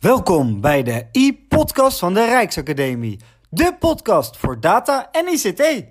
[0.00, 3.20] Welkom bij de e-podcast van de Rijksacademie.
[3.50, 5.84] De podcast voor data en ICT.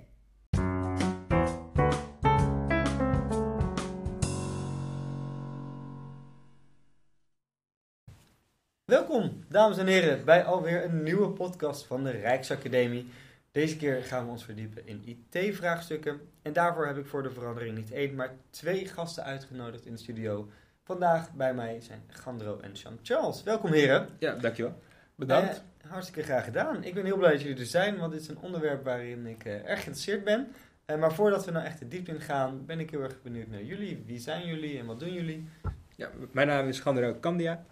[8.84, 13.06] Welkom, dames en heren, bij alweer een nieuwe podcast van de Rijksacademie.
[13.50, 16.20] Deze keer gaan we ons verdiepen in IT-vraagstukken.
[16.42, 19.98] En daarvoor heb ik voor de verandering niet één, maar twee gasten uitgenodigd in de
[19.98, 20.48] studio.
[20.88, 23.42] Vandaag bij mij zijn Gandro en Jean-Charles.
[23.42, 24.08] Welkom heren.
[24.18, 24.82] Ja, dankjewel.
[25.14, 25.64] Bedankt.
[25.80, 26.84] Eh, hartstikke graag gedaan.
[26.84, 29.44] Ik ben heel blij dat jullie er zijn, want dit is een onderwerp waarin ik
[29.44, 30.48] eh, erg geïnteresseerd ben.
[30.84, 33.48] Eh, maar voordat we nou echt de diepte in gaan, ben ik heel erg benieuwd
[33.48, 34.02] naar jullie.
[34.06, 35.48] Wie zijn jullie en wat doen jullie?
[35.96, 37.64] Ja, mijn naam is Gandro Candia.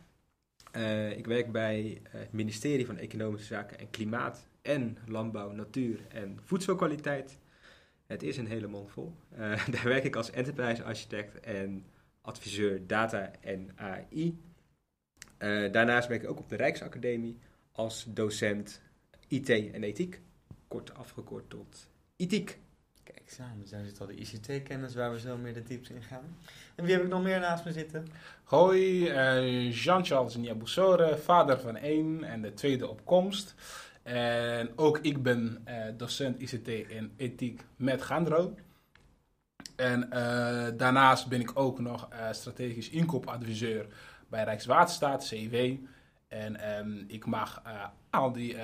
[1.17, 7.39] Ik werk bij het ministerie van Economische Zaken en Klimaat en Landbouw, Natuur en Voedselkwaliteit.
[8.07, 9.15] Het is een hele mond vol.
[9.73, 11.85] Daar werk ik als enterprise architect en
[12.27, 14.39] adviseur data en AI.
[15.39, 17.39] Eh, daarnaast ben ik ook op de Rijksacademie
[17.73, 18.81] als docent
[19.29, 20.21] IT en ethiek.
[20.69, 22.59] Kort afgekort tot ethiek.
[23.03, 23.23] Kijk
[23.61, 26.37] dus daar zit al de ICT-kennis waar we zo meer de diepte in gaan.
[26.75, 28.07] En wie heb ik nog meer naast me zitten?
[28.45, 33.55] Hoi, eh, Jean-Charles Niaboussore, vader van één en de tweede op komst.
[34.03, 38.55] En ook ik ben eh, docent ICT en ethiek met Gandro.
[39.77, 43.87] En eh, daarnaast ben ik ook nog eh, strategisch inkoopadviseur
[44.29, 45.55] bij Rijkswaterstaat, CW.
[46.29, 48.57] En ehm, ik mag eh, al die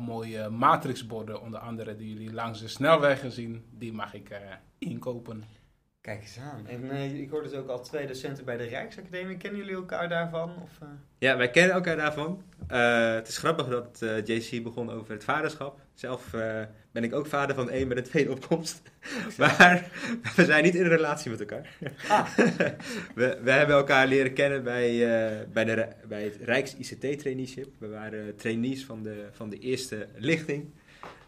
[0.00, 4.40] mooie matrixborden, onder andere die jullie langs de snelwegen zien, die mag ik
[4.78, 5.44] inkopen.
[6.00, 6.66] Kijk eens aan.
[6.66, 9.36] En eh, ik hoor dus ook al twee docenten bij de Rijksacademie.
[9.36, 10.50] Kennen jullie elkaar daarvan?
[10.62, 10.88] Of, eh?
[11.18, 12.42] Ja, wij kennen elkaar daarvan.
[12.68, 15.80] Eh, het is grappig dat eh, JC begon over het vaderschap.
[15.94, 18.82] Zelf eh, ben ik ook vader van één met een tweede opkomst.
[19.38, 19.90] maar
[20.36, 21.76] we zijn niet in een relatie met elkaar.
[22.08, 22.28] Ah,
[23.14, 27.68] We, we hebben elkaar leren kennen bij, eh, bij, de, bij het Rijks ICT traineeship.
[27.78, 30.70] We waren trainees van de, van de eerste lichting.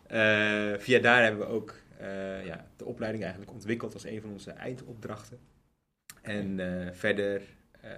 [0.06, 4.30] Eh, via daar hebben we ook eh, ja, de opleiding eigenlijk ontwikkeld als een van
[4.30, 5.38] onze eindopdrachten.
[6.22, 7.42] En eh, verder...
[7.80, 7.90] eh,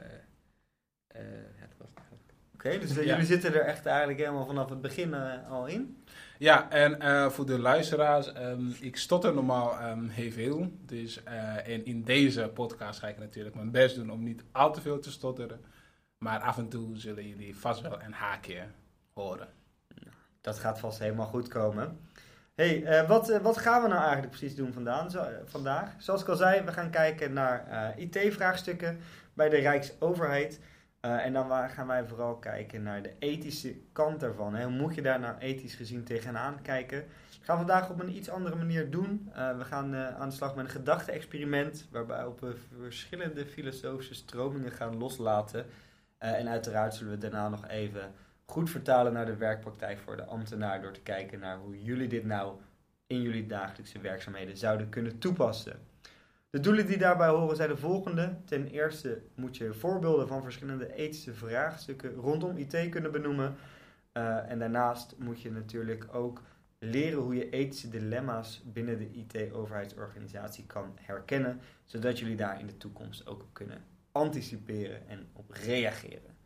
[1.61, 2.33] ja, dat was het eigenlijk.
[2.55, 3.03] Oké, dus Ja.
[3.03, 5.15] jullie zitten er echt eigenlijk helemaal vanaf het begin
[5.49, 6.05] al in?
[6.39, 10.73] Ja, en eh, voor de luisteraars, ehm, ik stotter normaal ehm, heel veel.
[10.81, 14.73] Dus, eh, en in deze podcast ga ik natuurlijk mijn best doen om niet al
[14.73, 15.61] te veel te stotteren.
[16.19, 18.63] Maar af en toe zullen jullie vast wel een haakje
[19.13, 19.49] horen.
[20.41, 21.99] Dat gaat vast helemaal goed komen.
[22.55, 25.95] Hey, eh, wat, eh, wat gaan we nou eigenlijk precies doen vandaan, eh, vandaag?
[25.99, 28.99] Zoals ik al zei, we gaan kijken naar IT-vraagstukken
[29.35, 30.61] bij de Rijksoverheid.
[31.01, 34.55] En dan gaan wij vooral kijken naar de ethische kant daarvan.
[34.55, 34.65] Hè.
[34.65, 36.99] Hoe moet je daar nou ethisch gezien tegenaan kijken?
[36.99, 39.31] We gaan vandaag op een iets andere manier doen.
[39.35, 45.67] We gaan aan de slag met een gedachte-experiment, waarbij we verschillende filosofische stromingen gaan loslaten.
[46.19, 48.13] En uiteraard zullen we daarna nog even
[48.47, 52.25] goed vertalen naar de werkpraktijk voor de ambtenaar door te kijken naar hoe jullie dit
[52.25, 52.61] nou
[53.07, 55.81] in jullie dagelijkse werkzaamheden zouden kunnen toepassen.
[56.51, 58.37] De doelen die daarbij horen zijn de volgende.
[58.45, 63.57] Ten eerste moet je voorbeelden van verschillende ethische vraagstukken rondom IT kunnen benoemen.
[64.13, 66.43] Eh, en daarnaast moet je natuurlijk ook
[66.79, 72.77] leren hoe je ethische dilemma's binnen de IT-overheidsorganisatie kan herkennen, zodat jullie daar in de
[72.77, 76.37] toekomst ook op kunnen anticiperen en op reageren.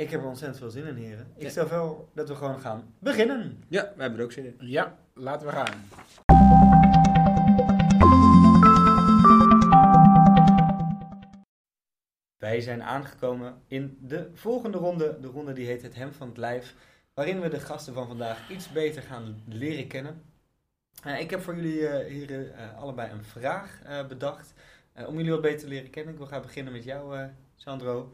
[0.00, 1.26] Ik heb er ontzettend veel zin in, heren.
[1.36, 1.48] Ik Ja.
[1.50, 3.64] stel wel dat we gewoon gaan beginnen.
[3.68, 4.56] Ja, we hebben er ook zin in.
[4.68, 5.74] Ja, laten we gaan.
[12.38, 15.20] Wij zijn aangekomen in de volgende ronde.
[15.20, 16.74] De ronde die heet het hem van het lijf.
[17.14, 20.22] Waarin we de gasten van vandaag iets beter gaan leren kennen.
[21.04, 24.52] Eh, ik heb voor jullie eh, heren eh, allebei een vraag eh, bedacht.
[24.92, 26.12] eh, om jullie wat beter te leren kennen.
[26.12, 28.12] Ik wil gaan beginnen met jou, eh, Sandro.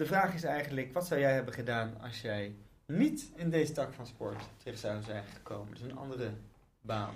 [0.00, 2.54] De vraag is eigenlijk, wat zou jij hebben gedaan als jij
[2.86, 5.72] niet in deze tak van sport terecht zou zijn gekomen?
[5.72, 6.30] Dus een andere
[6.80, 7.14] baan.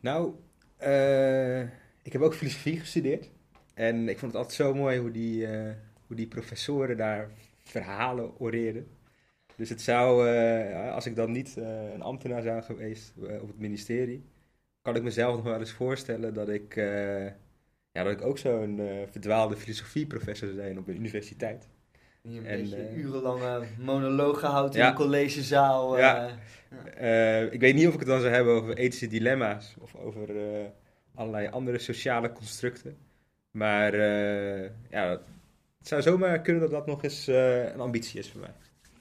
[0.00, 0.34] Nou,
[0.76, 1.60] eh,
[2.02, 3.30] ik heb ook filosofie gestudeerd.
[3.74, 5.74] En ik vond het altijd zo mooi hoe die, eh,
[6.06, 7.28] hoe die professoren daar
[7.64, 8.86] verhalen oreerden.
[9.56, 14.24] Dus het zou, eh, als ik dan niet een ambtenaar zou geweest op het ministerie,
[14.82, 16.74] kan ik mezelf nog wel eens voorstellen dat ik,
[17.92, 21.68] ja, dat ik ook zo'n verdwaalde filosofieprofessor zou zijn op een universiteit.
[22.22, 25.94] Die een En, beetje eh, urenlange monologen houdt in een collegezaal.
[25.96, 26.00] eh.
[26.00, 26.28] Ja.
[26.96, 30.36] Eh, ik weet niet of ik het dan zou hebben over ethische dilemma's of over
[30.36, 30.64] eh,
[31.14, 32.96] allerlei andere sociale constructen.
[33.50, 35.08] Maar eh, ja,
[35.78, 38.50] het zou zomaar kunnen dat dat nog eens eh, een ambitie is voor mij.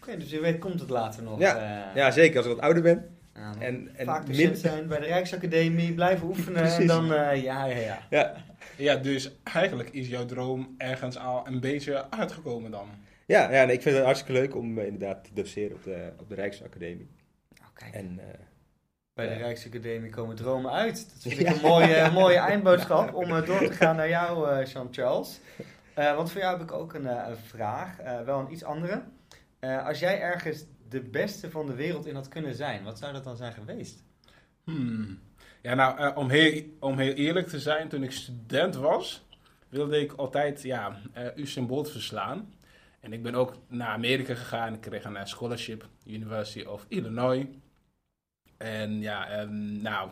[0.02, 1.40] Oké, dus je weet komt het later nog.
[1.40, 1.56] Ja.
[1.90, 1.96] eh.
[1.96, 3.10] Ja, zeker als ik wat ouder ben.
[3.36, 7.44] Ja, En, en vaak min- docent zijn bij de Rijksacademie, blijven oefenen en dan, eh,
[7.44, 8.00] ja, ja, ja.
[8.10, 8.34] Ja,
[8.78, 12.88] Ja, dus eigenlijk is jouw droom ergens al een beetje uitgekomen dan.
[13.32, 16.12] Ja, ja nee, ik vind het hartstikke leuk om eh, inderdaad te doseren op de,
[16.20, 17.10] op de Rijksacademie.
[17.70, 17.86] Oké.
[17.92, 18.40] En eh,
[19.14, 19.40] Bij de Ja.
[19.40, 21.10] Rijksacademie komen dromen uit.
[21.14, 24.66] Dat vind ik een mooie, mooie eindboodschap om eh, door te gaan naar jou, eh
[24.66, 25.40] Jean-Charles.
[25.94, 29.04] Eh, want voor jou heb ik ook een, eh, vraag, eh, wel een iets andere.
[29.60, 33.14] Eh, als jij ergens de beste van de wereld in had kunnen zijn, wat zou
[33.14, 34.04] dat dan zijn geweest?
[34.64, 35.20] Hmm.
[35.62, 39.26] Ja, nou, eh, om, heel, om heel eerlijk te zijn, toen ik student was,
[39.70, 42.54] wilde ik altijd ja, eh Usain Bolt verslaan.
[43.02, 44.74] En ik ben ook naar Amerika gegaan.
[44.74, 47.46] Ik kreeg een eh, scholarship, University of Illinois.
[48.58, 50.10] En ja, ehm, nou,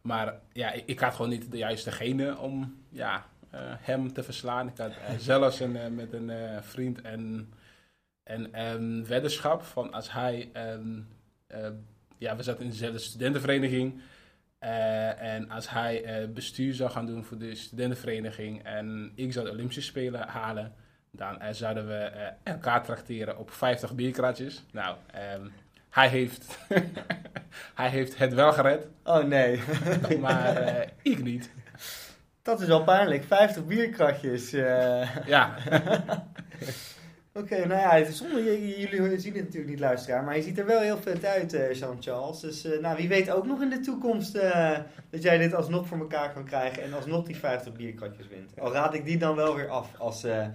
[0.00, 4.22] maar ja, ik, ik had gewoon niet de juiste genen om ja, eh, hem te
[4.22, 4.68] verslaan.
[4.68, 7.52] Ik had eh, zelfs een, met een vriend en
[8.24, 11.00] een een weddenschap van als hij, ehm,
[11.46, 11.70] eh,
[12.18, 14.00] ja, we zaten in dezelfde studentenvereniging.
[14.58, 19.82] En als hij bestuur zou gaan doen voor de studentenvereniging en ik zou de Olympische
[19.82, 20.74] Spelen halen,
[21.16, 24.64] dan eh, zouden we eh, elkaar trakteren op 50 bierkratjes.
[24.72, 25.46] Nou, ehm,
[25.90, 26.58] hij, heeft
[27.74, 29.60] hij heeft het wel gered, Oh nee,
[30.20, 31.50] maar eh, ik niet.
[32.42, 33.24] dat is wel pijnlijk.
[33.24, 34.52] 50 bierkratjes.
[34.52, 35.26] eh.
[35.26, 35.54] Ja,
[37.32, 38.42] Oké, nou ja, zonder,
[38.78, 41.72] jullie zien het natuurlijk niet luisteraar, maar je ziet er wel heel vet uit, eh,
[41.72, 42.40] Jean-Charles.
[42.40, 44.78] Dus eh, nou, wie weet ook nog in de toekomst eh,
[45.10, 48.60] dat jij dit alsnog voor elkaar kan krijgen en alsnog die 50 bierkratjes wint.
[48.60, 50.46] Al raad ik die dan wel weer af als eh,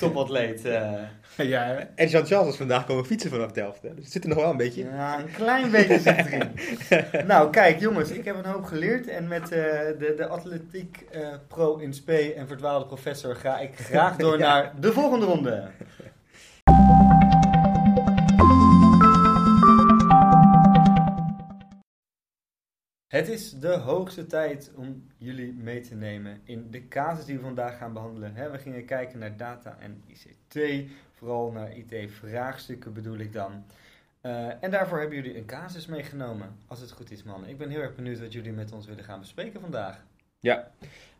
[0.00, 0.64] topatleet.
[0.64, 0.92] eh.
[1.36, 1.74] ja, hè?
[1.94, 3.82] en Jean-Charles is vandaag komen fietsen vanaf Delft.
[3.82, 3.88] Hè?
[3.94, 4.90] Dus het zit er nog wel een beetje in.
[4.94, 6.50] Ja, een klein beetje zit erin.
[7.26, 9.48] nou, kijk jongens, ik heb een hoop geleerd en met eh,
[9.98, 14.46] de, de atletiek eh, pro in spe en verdwaalde professor ga ik graag door Ja.
[14.48, 15.68] naar de volgende ronde.
[23.10, 27.42] Het is de hoogste tijd om jullie mee te nemen in de casus die we
[27.42, 28.52] vandaag gaan behandelen.
[28.52, 33.64] We gingen kijken naar data en ICT, vooral naar IT-vraagstukken bedoel ik dan.
[34.20, 37.48] Eh, en daarvoor hebben jullie een casus meegenomen, als het goed is mannen.
[37.48, 40.04] Ik ben heel erg benieuwd wat jullie met ons willen gaan bespreken vandaag.
[40.40, 40.70] Ja,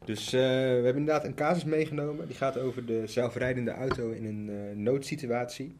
[0.04, 0.46] dus eh, we
[0.84, 2.26] hebben inderdaad een casus meegenomen.
[2.26, 5.76] Die gaat over de zelfrijdende auto in een eh, noodsituatie.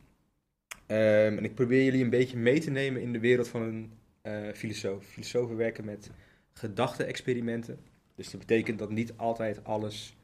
[0.86, 3.98] Ehm, en ik probeer jullie een beetje mee te nemen in de wereld van een
[4.20, 5.06] eh, filosoof.
[5.06, 6.10] Filosofen werken met
[6.52, 7.78] gedachte-experimenten.
[8.14, 10.16] Dus dat betekent dat niet altijd alles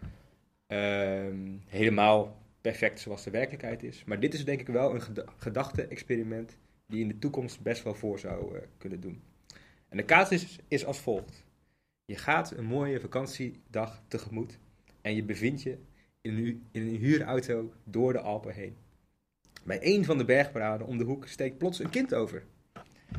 [0.66, 4.04] ehm, helemaal perfect zoals de werkelijkheid is.
[4.04, 7.94] Maar dit is denk ik wel een geda- gedachte-experiment die in de toekomst best wel
[7.94, 9.22] voor zou eh, kunnen doen.
[9.88, 11.44] En de casus is, is als volgt.
[12.04, 14.58] Je gaat een mooie vakantiedag tegemoet
[15.02, 15.78] en je bevindt je
[16.20, 18.76] in een, in een huurauto door de Alpen heen.
[19.64, 22.44] Bij een van de bergparaden om de hoek steekt plots een kind over.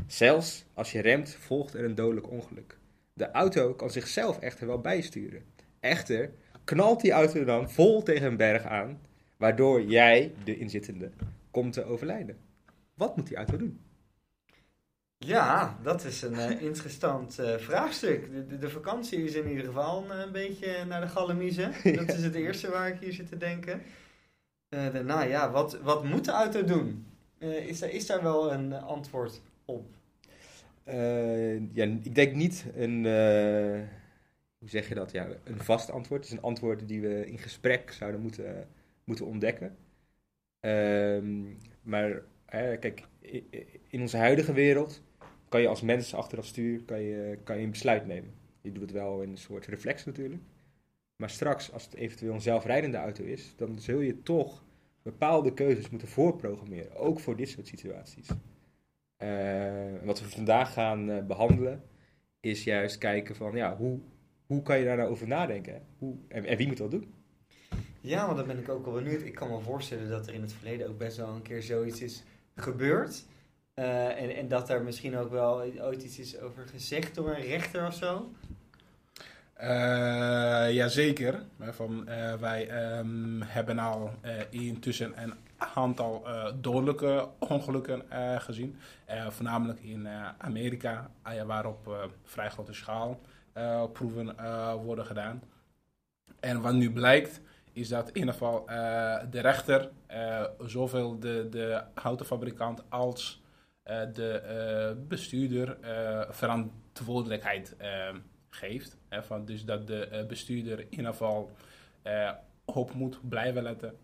[0.07, 2.77] Zelfs als je remt, volgt er een dodelijk ongeluk.
[3.13, 5.43] De auto kan zichzelf echter wel bijsturen.
[5.79, 6.31] Echter
[6.63, 9.01] knalt die auto dan vol tegen een berg aan,
[9.37, 11.11] waardoor jij, de inzittende,
[11.51, 12.37] komt te overlijden.
[12.93, 13.79] Wat moet die auto doen?
[15.17, 18.31] Ja, dat is een eh, interessant eh, vraagstuk.
[18.31, 21.71] De, de, de vakantie is in ieder geval een, een beetje naar de galamiezen.
[21.95, 23.81] Dat is het eerste waar ik hier zit te denken.
[24.69, 27.05] Eh, daarna, ja, wat, wat moet de auto doen?
[27.37, 29.95] Eh, is, daar, is daar wel een eh, antwoord op?
[30.83, 33.81] Eh, ja, ik denk niet een, eh,
[34.57, 35.11] hoe zeg je dat?
[35.11, 36.21] Ja, een vast antwoord.
[36.21, 38.67] Het is een antwoord die we in gesprek zouden moeten,
[39.03, 39.77] moeten ontdekken.
[40.59, 41.43] Ehm,
[41.81, 42.21] maar
[42.79, 43.03] kijk,
[43.89, 45.01] in onze huidige wereld
[45.49, 48.33] kan je als mens achter dat stuur kan je, kan je een besluit nemen.
[48.61, 50.41] Je doet het wel in een soort reflex natuurlijk.
[51.15, 54.63] Maar straks, als het eventueel een zelfrijdende auto is, dan zul je toch
[55.01, 56.95] bepaalde keuzes moeten voorprogrammeren.
[56.95, 58.27] Ook voor dit soort situaties.
[59.17, 61.83] Eh, wat we vandaag gaan eh, behandelen,
[62.39, 63.99] is juist kijken van ja, hoe,
[64.45, 65.81] hoe kan je daar nou over nadenken?
[65.97, 67.13] Hoe, en, en wie moet dat doen?
[68.01, 69.21] Ja, want dan ben ik ook wel benieuwd.
[69.21, 72.01] Ik kan me voorstellen dat er in het verleden ook best wel een keer zoiets
[72.01, 72.23] is
[72.55, 73.25] gebeurd.
[73.73, 77.45] Eh, en, en dat daar misschien ook wel ooit iets is over gezegd door een
[77.45, 78.31] rechter of zo.
[79.57, 81.41] Eh, jazeker.
[81.59, 88.77] Van, eh, wij ehm, hebben al eh, intussen een aantal eh, dodelijke ongelukken eh, gezien.
[89.05, 93.21] Eh, voornamelijk in Amerika, ja, waarop eh, vrij grote schaal
[93.93, 94.35] proeven
[94.83, 95.43] worden gedaan.
[96.39, 97.41] En wat nu blijkt,
[97.73, 98.65] is dat in ieder geval
[99.29, 99.89] de rechter
[100.65, 103.41] zowel de, de autofabrikant als
[104.13, 105.77] de bestuurder
[106.29, 107.75] verantwoordelijkheid
[108.49, 108.97] geeft.
[109.09, 111.51] Van dus dat de bestuurder in ieder geval
[112.65, 113.97] op moet blijven letten.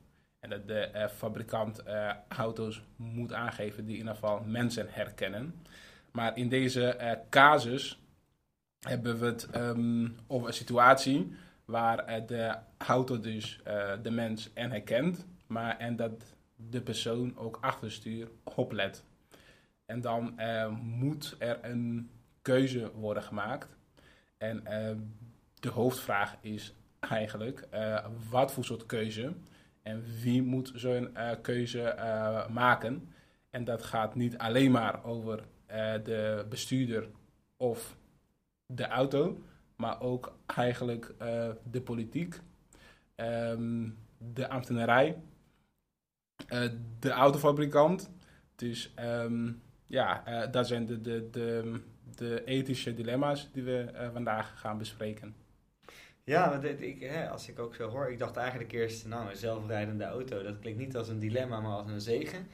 [0.43, 5.55] En dat de eh, fabrikant eh, auto's moet aangeven die in ieder geval mensen herkennen.
[6.11, 7.99] Maar in deze eh, casus
[8.79, 11.35] hebben we het ehm, over een situatie
[11.65, 13.59] waar de auto dus
[14.01, 19.03] de mens en herkent, maar en dat de persoon ook achter het stuur oplet.
[19.85, 20.39] En dan
[20.81, 22.09] moet er een
[22.41, 23.77] keuze worden gemaakt.
[24.37, 24.63] En
[25.59, 27.67] de hoofdvraag is eigenlijk,
[28.29, 29.33] wat voor soort keuze
[29.83, 33.13] en wie moet zo'n eh, keuze eh, maken.
[33.49, 37.09] En dat gaat niet alleen maar over eh, de bestuurder
[37.57, 37.97] of
[38.65, 39.41] de auto,
[39.75, 41.13] maar ook eigenlijk
[41.71, 42.39] de politiek,
[43.15, 45.21] ehm, de ambtenarij,
[46.99, 48.11] de autofabrikant.
[48.55, 49.51] Dus ehm,
[49.87, 51.81] ja, dat zijn de, de, de,
[52.15, 55.35] de ethische dilemma's die we vandaag gaan bespreken.
[56.23, 59.35] Ja, want ik, hè, als ik ook zo hoor, ik dacht eigenlijk eerst, nou, een
[59.35, 62.47] zelfrijdende auto, dat klinkt niet als een dilemma, maar als een zegen.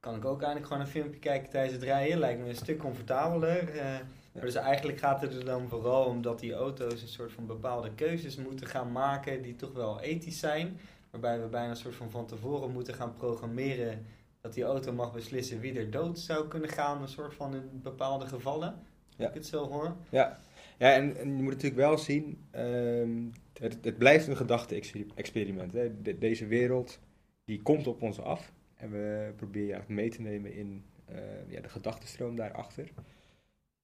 [0.00, 2.78] Kan ik ook eigenlijk gewoon een filmpje kijken tijdens het rijden, lijkt me een stuk
[2.78, 3.68] comfortabeler.
[3.68, 3.84] eh,
[4.32, 7.46] maar dus eigenlijk gaat het er dan vooral om dat die auto's een soort van
[7.46, 10.78] bepaalde keuzes moeten gaan maken die toch wel ethisch zijn.
[11.10, 14.06] Waarbij we bijna een soort van van tevoren moeten gaan programmeren
[14.40, 17.80] dat die auto mag beslissen wie er dood zou kunnen gaan, een soort van in
[17.82, 18.74] bepaalde gevallen.
[19.16, 19.24] Ja.
[19.24, 19.96] Als ik het zo hoor.
[20.08, 20.38] Ja,
[20.82, 23.24] ja en, je moet natuurlijk wel zien, ehm,
[23.60, 25.72] het, het blijft een gedachte-experiment.
[26.18, 27.00] Deze wereld,
[27.44, 28.52] die komt op ons af.
[28.74, 32.88] En we proberen je mee te nemen in eh, ja, de gedachtenstroom daarachter.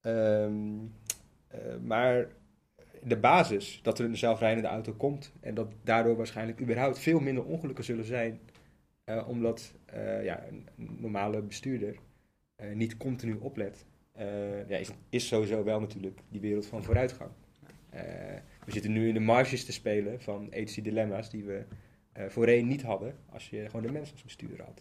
[0.01, 0.49] Eh,
[1.83, 2.29] maar
[3.03, 7.45] de basis, dat er een zelfrijdende auto komt en dat daardoor waarschijnlijk überhaupt veel minder
[7.45, 8.41] ongelukken zullen zijn,
[9.05, 9.75] eh, omdat
[10.23, 11.97] ja, een normale bestuurder
[12.75, 13.87] niet continu oplet
[14.69, 17.31] ja, is, is sowieso wel natuurlijk die wereld van vooruitgang.
[17.91, 18.03] Eh,
[18.65, 21.65] we zitten nu in de marges te spelen van ethische dilemma's die we
[22.13, 24.81] eh, voorheen niet hadden als je gewoon de mens als bestuurder had.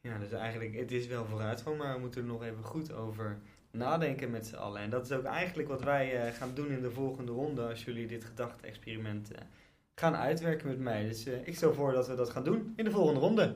[0.00, 3.38] Ja, dus eigenlijk, het is wel vooruitgang, maar we moeten er nog even goed over
[3.72, 4.80] nadenken met z'n allen.
[4.80, 7.84] En dat is ook eigenlijk wat wij eh, gaan doen in de volgende ronde als
[7.84, 9.40] jullie dit gedachte-experiment eh,
[9.94, 11.04] gaan uitwerken met mij.
[11.04, 13.54] Dus eh, ik stel voor dat we dat gaan doen in de volgende ronde.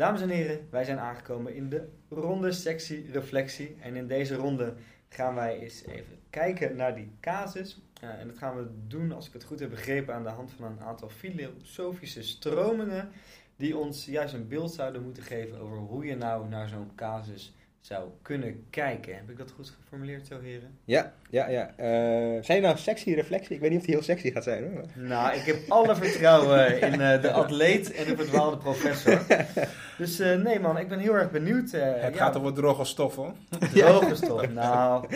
[0.00, 3.76] Dames en heren, wij zijn aangekomen in de ronde sectie reflectie.
[3.80, 4.74] En in deze ronde
[5.08, 7.80] gaan wij eens even kijken naar die casus.
[8.00, 10.52] Eh, en dat gaan we doen, als ik het goed heb begrepen, aan de hand
[10.56, 13.08] van een aantal filosofische stromingen.
[13.56, 17.54] Die ons juist een beeld zouden moeten geven over hoe je nou naar zo'n casus
[17.80, 19.14] zou kunnen kijken.
[19.14, 20.78] Heb ik dat goed geformuleerd zo, heren?
[20.84, 21.74] Ja, ja, ja.
[21.76, 23.54] Eh, zijn nou sexy reflectie?
[23.54, 24.84] Ik weet niet of die heel sexy gaat zijn hoor.
[24.94, 29.20] Nou, ik heb alle vertrouwen in eh, de atleet en de verdwaalde professor.
[30.00, 31.72] Dus eh, nee man, ik ben heel erg benieuwd.
[31.72, 33.34] eh, Het ja, gaat over droge stoffen.
[33.74, 34.52] droge stof.
[34.52, 35.06] Nou,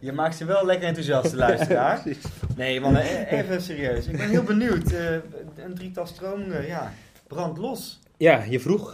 [0.00, 2.02] je maakt ze wel lekker enthousiast, luisteraar.
[2.56, 4.06] Nee man, e- even serieus.
[4.06, 4.92] Ik ben heel benieuwd.
[4.92, 5.12] eh,
[5.56, 6.92] een drietal stromingen, ja,
[7.26, 8.00] brand los.
[8.16, 8.90] Ja, je vroeg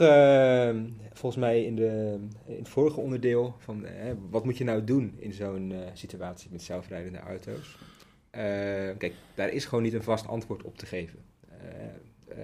[1.12, 3.86] volgens mij in, de, in het vorige onderdeel van
[4.30, 7.78] wat moet je nou doen in zo'n situatie met zelfrijdende auto's.
[8.98, 11.18] Kijk, daar is gewoon niet een vast antwoord op te geven.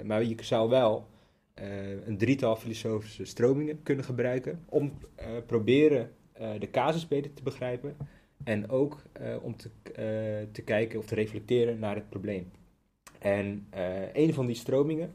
[0.05, 1.07] Maar je zou wel
[1.55, 7.43] eh, een drietal filosofische stromingen kunnen gebruiken om eh, proberen eh, de casus beter te
[7.43, 7.97] begrijpen
[8.45, 9.03] en ook
[9.43, 9.71] om te,
[10.53, 12.51] te kijken of te reflecteren naar het probleem.
[13.19, 13.67] En
[14.13, 15.15] een van die stromingen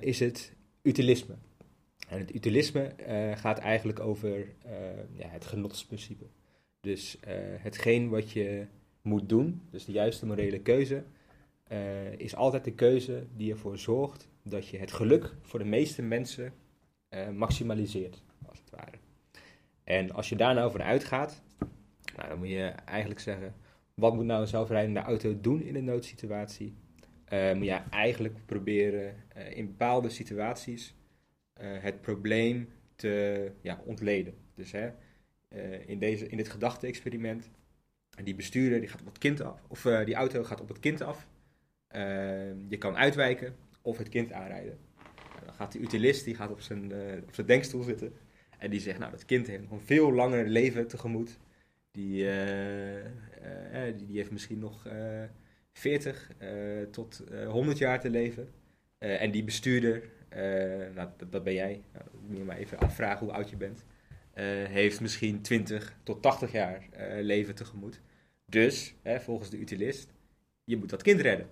[0.00, 0.52] is het
[0.82, 1.34] utilisme.
[2.08, 2.92] En het utilisme
[3.34, 4.46] gaat eigenlijk over
[5.12, 6.24] ja, het genotsprincipe.
[6.80, 7.18] Dus
[7.58, 8.66] hetgeen wat je
[9.02, 11.04] moet doen, dus de juiste morele keuze,
[12.16, 16.52] is altijd de keuze die ervoor zorgt dat je het geluk voor de meeste mensen
[17.08, 18.98] eh, maximaliseert, als het ware.
[19.84, 21.42] En als je daar nou van uitgaat,
[22.16, 23.54] nou, dan moet je eigenlijk zeggen,
[23.94, 26.74] wat moet nou een zelfrijdende auto doen in een noodsituatie?
[27.24, 30.94] Eh, moet je eigenlijk proberen eh, in bepaalde situaties
[31.62, 34.34] het probleem te ja, ontleden.
[34.54, 34.90] Dus hè,
[35.86, 37.50] in, deze, in dit gedachte-experiment,
[38.24, 41.00] die bestuurder die gaat op het kind af, of die auto gaat op het kind
[41.00, 41.26] af.
[42.68, 44.78] Je kan uitwijken of het kind aanrijden.
[45.32, 48.12] Nou, dan gaat de utilist die gaat op zijn, eh, op zijn denkstoel zitten
[48.62, 51.38] en die zegt, nou dat kind heeft nog een veel langer leven tegemoet.
[51.90, 55.22] Die, eh, eh, die, die heeft misschien nog eh
[55.72, 56.50] 40 eh,
[56.90, 58.48] tot eh 100 jaar te leven.
[58.98, 60.02] En die bestuurder,
[60.94, 63.84] nou, dat, ben jij, nou, moet je maar even afvragen hoe oud je bent,
[64.68, 68.00] heeft misschien 20 tot 80 jaar eh, leven tegemoet.
[68.46, 70.12] Dus, volgens de utilist,
[70.64, 71.48] je moet dat kind redden.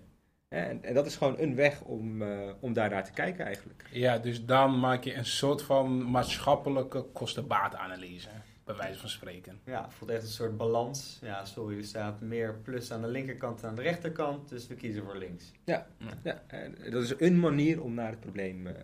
[0.51, 3.89] En, en dat is gewoon een weg om, eh, om daarnaar te kijken eigenlijk.
[3.93, 8.29] Ja, dus dan maak je een soort van maatschappelijke kostenbaatanalyse.
[8.65, 9.61] bij wijze van spreken.
[9.65, 11.19] Ja, het voelt echt een soort balans.
[11.23, 14.75] Ja, sorry, er staat meer plus aan de linkerkant dan aan de rechterkant, dus we
[14.75, 15.53] kiezen voor links.
[15.65, 15.87] Ja,
[16.23, 18.75] eh, dat is een manier om naar het probleem eh,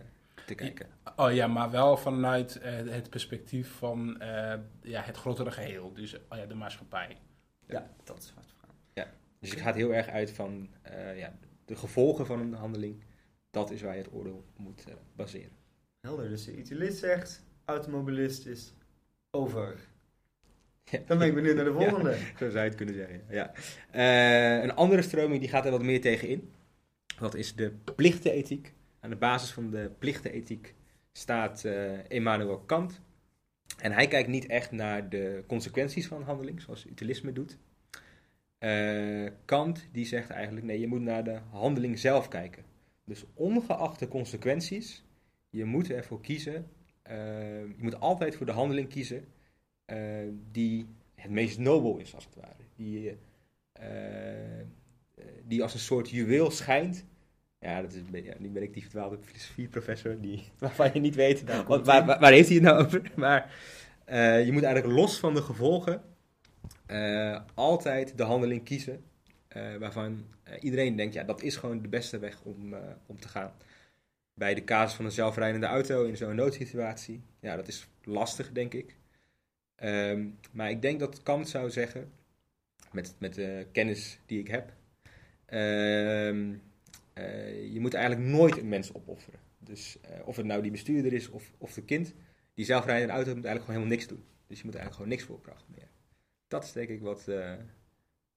[0.45, 0.87] te kijken.
[1.15, 5.93] Oh ja, maar wel vanuit eh, het perspectief van eh, ja, het grotere geheel.
[5.93, 7.17] Dus oh ja, de maatschappij.
[7.65, 8.65] Ja, dat is wat vraag.
[9.39, 11.33] Dus het gaat heel erg uit van eh, ja,
[11.67, 13.03] de gevolgen van een handeling.
[13.49, 15.55] Dat is waar je het oordeel op moet eh, baseren.
[15.99, 18.73] Helder, dus de utilist zegt, automobilist is
[19.31, 19.79] over.
[20.83, 20.99] Ja.
[21.05, 21.89] Dan ben ik benieuwd naar de Ja.
[21.89, 22.11] volgende.
[22.37, 23.21] Zo zou je het kunnen zeggen.
[23.29, 23.53] Ja.
[23.91, 26.51] Eh, een andere stroming die gaat er wat meer tegen in.
[27.19, 28.73] Dat is de plichtenethiek.
[28.99, 30.75] Aan de basis van de plichtenethiek
[31.11, 33.01] staat eh Immanuel Kant.
[33.77, 37.57] En hij kijkt niet echt naar de consequenties van een handeling, zoals utilisme doet.
[38.57, 42.63] Eh, Kant die zegt eigenlijk, nee, je moet naar de handeling zelf kijken.
[43.05, 45.03] Dus ongeacht de consequenties,
[45.49, 46.67] je moet ervoor kiezen,
[47.01, 47.15] eh,
[47.59, 49.25] je moet altijd voor de handeling kiezen
[49.85, 49.97] eh,
[50.51, 52.63] die het meest nobel is, als het ware.
[52.75, 53.17] Die,
[55.43, 57.05] die als een soort juweel schijnt.
[57.59, 61.43] Ja, dat is, ja, nu ben ik die verdwaalde filosofieprofessor, die, waarvan je niet weet,
[61.43, 63.11] waar, waar, waar heeft hij het nou over?
[63.15, 63.53] Maar
[64.45, 66.01] je moet eigenlijk los van de gevolgen
[66.87, 69.03] eh, altijd de handeling kiezen
[69.47, 72.75] eh, waarvan eh, iedereen denkt, ja, dat is gewoon de beste weg om,
[73.05, 73.51] om te gaan.
[74.33, 78.73] Bij de casus van een zelfrijdende auto in zo'n noodsituatie, ja, dat is lastig, denk
[78.73, 78.95] ik.
[79.75, 82.11] Ehm, maar ik denk dat Kant zou zeggen,
[82.91, 84.73] met, met de kennis die ik heb,
[85.45, 86.53] ehm,
[87.13, 89.39] eh, je moet eigenlijk nooit een mens opofferen.
[89.59, 92.13] Dus of het nou die bestuurder is of, of de kind,
[92.53, 94.23] die zelfrijdende auto moet eigenlijk gewoon helemaal niks doen.
[94.47, 95.87] Dus je moet eigenlijk gewoon niks voor opdrachten meer.
[96.47, 97.51] Dat is denk ik wat, eh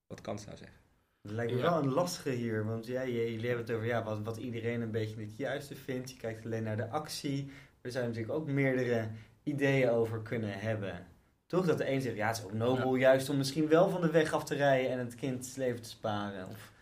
[0.06, 0.76] wat Kant zou zeggen.
[1.22, 1.70] Het lijkt me Ja.
[1.70, 4.90] wel een lastige hier, want ja, jullie hebben het over ja, wat, wat iedereen een
[4.90, 6.10] beetje het juiste vindt.
[6.10, 7.50] Je kijkt alleen naar de actie.
[7.80, 9.08] Er zijn natuurlijk ook meerdere
[9.42, 11.06] ideeën over kunnen hebben.
[11.46, 14.00] Toch dat de een zegt, ja, het is ook nobel juist om misschien wel van
[14.00, 16.48] de weg af te rijden en het kind het leven te sparen.
[16.48, 16.72] Of,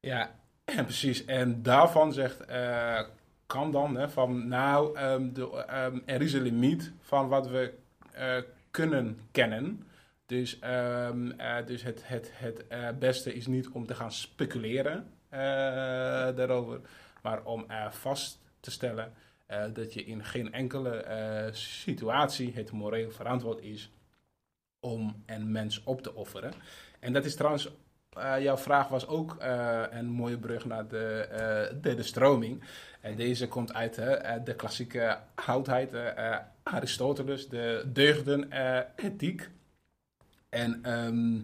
[0.00, 1.24] Ja, en precies.
[1.24, 3.02] En daarvan zegt eh
[3.46, 7.72] kan dan hè, van nou, ehm, de, ehm, er is een limiet van wat we
[8.12, 8.36] eh,
[8.70, 9.86] kunnen kennen.
[10.26, 15.10] Dus, ehm, eh, dus het, het, het eh, beste is niet om te gaan speculeren
[15.28, 15.38] eh,
[16.36, 16.80] daarover,
[17.22, 19.12] maar om vast te stellen
[19.72, 23.92] dat je in geen enkele situatie het moreel verantwoord is
[24.80, 26.52] om een mens op te offeren.
[27.00, 27.70] En dat is trouwens
[28.40, 29.36] jouw vraag was ook
[29.90, 32.62] een mooie brug naar de derde stroming.
[33.00, 33.94] En deze komt uit
[34.44, 35.92] de klassieke oudheid,
[36.62, 38.48] Aristoteles, de deugden
[38.96, 39.50] ethiek.
[40.56, 41.34] En ehm,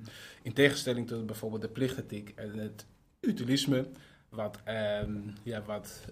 [0.42, 2.86] in tegenstelling tot bijvoorbeeld de plichtethiek en het
[3.20, 3.88] utilisme,
[4.28, 6.04] wat, ehm, ja, wat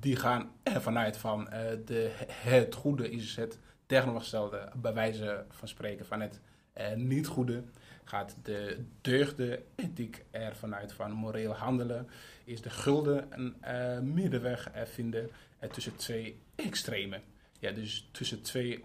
[0.00, 5.68] die gaan ervan uit van eh, de, het goede is het tegenovergestelde, bij wijze van
[5.68, 6.40] spreken van het
[6.72, 7.62] eh, niet goede
[8.04, 12.08] gaat de deugde ethiek ervan uit van moreel handelen,
[12.44, 15.30] is de gulden een eh, middenweg vinden
[15.72, 17.22] tussen twee extremen.
[17.58, 18.84] Ja, dus tussen twee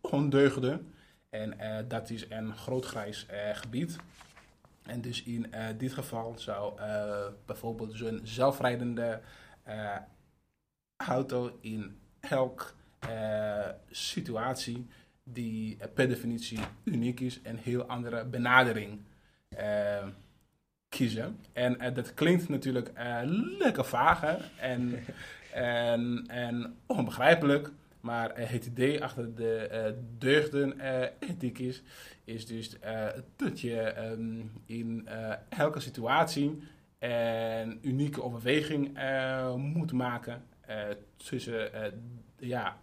[0.00, 0.92] ondeugden.
[1.30, 3.96] En eh, dat is een groot grijs eh, gebied.
[4.82, 6.80] En dus in eh, dit geval zou
[7.46, 9.20] bijvoorbeeld zo'n zelfrijdende
[10.96, 12.74] auto in elk
[13.90, 14.86] situatie
[15.22, 19.00] die per definitie uniek is, een heel andere benadering
[20.88, 21.40] kiezen.
[21.52, 22.90] En dat klinkt natuurlijk
[23.58, 24.36] lekker vaag hè?
[24.60, 25.04] En,
[25.52, 27.70] en, en onbegrijpelijk.
[28.08, 31.82] Maar eh, het idee achter de eh, deugden eh, is,
[32.24, 32.76] is dus
[33.36, 35.08] dat je ehm, in
[35.48, 36.62] elke situatie
[36.98, 38.98] een unieke overweging
[39.56, 40.42] moet maken
[41.16, 41.70] tussen
[42.38, 42.78] ja,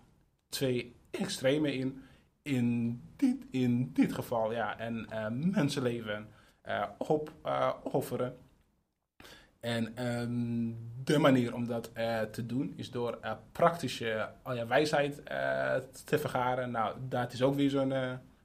[0.50, 2.04] twee extremen in.
[2.42, 6.28] In dit, in dit geval ja, eh, mensenleven
[7.84, 8.38] opofferen.
[9.66, 10.74] En ehm,
[11.04, 15.76] de manier om dat eh, te doen is door eh, praktische ja, wijsheid eh,
[16.06, 16.72] te vergaren.
[16.72, 17.94] Nou, dat is ook weer zo'n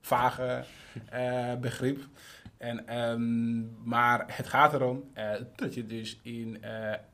[0.00, 0.64] vage
[1.60, 2.08] begrip.
[2.56, 5.10] En, ehm, maar het gaat erom
[5.56, 6.62] dat je dus in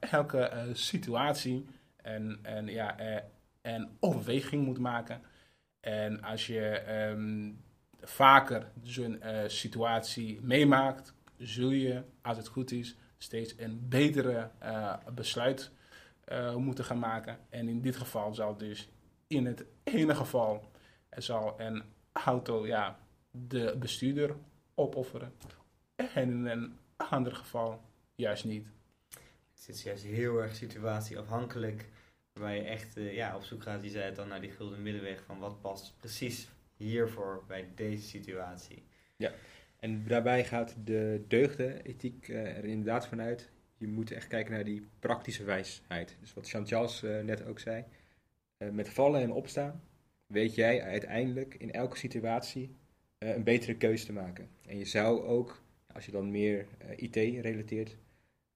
[0.01, 1.67] elke situatie
[2.03, 2.97] een, een, ja,
[3.63, 5.21] een overweging moet maken.
[5.81, 7.51] En als je ehm,
[8.01, 15.71] vaker zo'n situatie meemaakt, zul je, als het goed is, steeds een betere eh, besluit
[16.25, 17.39] eh, moeten gaan maken.
[17.49, 18.89] En in dit geval zal dus
[19.27, 20.71] in het ene geval
[21.09, 22.99] er zal een auto ja,
[23.31, 24.37] de bestuurder
[24.75, 25.33] opofferen.
[25.95, 27.81] En in een ander geval
[28.15, 28.67] juist niet.
[29.55, 31.89] Het is juist heel erg situatieafhankelijk.
[32.33, 34.83] Waar je echt eh, ja, op zoek gaat, je zei het dan, naar die gulden
[34.83, 35.23] middenweg.
[35.23, 38.83] Van wat past precies hiervoor bij deze situatie.
[39.79, 43.51] En daarbij gaat de deugdenethiek eh, er inderdaad vanuit.
[43.77, 46.17] Je moet echt kijken naar die praktische wijsheid.
[46.21, 47.85] Dus wat Jean-Charles eh, net ook zei.
[48.57, 49.83] eh, met vallen en opstaan
[50.27, 52.77] weet jij uiteindelijk in elke situatie
[53.19, 54.49] een betere keuze te maken.
[54.67, 55.63] En je zou ook,
[55.93, 57.97] als je dan meer IT relateert,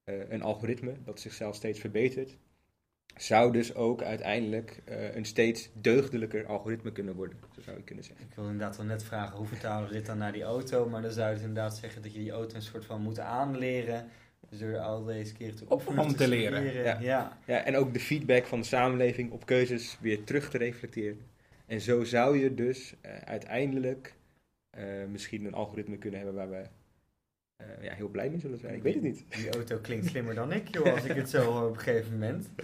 [0.05, 2.37] een algoritme dat zichzelf steeds verbetert,
[3.23, 7.39] zou dus ook uiteindelijk eh, een steeds deugdelijker algoritme kunnen worden.
[7.55, 8.27] Zo zou je kunnen zeggen.
[8.27, 11.03] Ik wilde inderdaad wel net vragen hoe vertalen we dit dan naar die auto, maar
[11.03, 14.09] dan zou je dus inderdaad zeggen dat je die auto een soort van moet aanleren.
[14.49, 16.99] Dus door al deze keren te oefenen, Om te leren, ja.
[17.01, 17.39] ja.
[17.47, 21.21] Ja, en ook de feedback van de samenleving op keuzes weer terug te reflecteren.
[21.67, 24.15] En zo zou je dus eh, uiteindelijk
[24.71, 26.71] eh, misschien een algoritme kunnen hebben waar
[27.61, 28.75] eh, ja, heel blij mee zullen zijn.
[28.75, 29.25] Ik weet het niet.
[29.29, 32.13] Die auto klinkt slimmer dan ik, joh, als ik het zo hoor op een gegeven
[32.13, 32.49] moment.